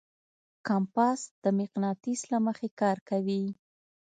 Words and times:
کمپاس 0.67 1.19
د 1.43 1.45
مقناطیس 1.59 2.21
له 2.31 2.37
مخې 2.45 2.67
کار 2.81 2.97
کوي. 3.09 3.43